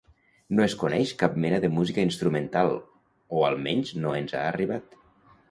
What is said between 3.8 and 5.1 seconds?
no ens ha arribat.